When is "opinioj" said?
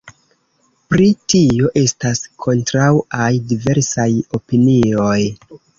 4.41-5.17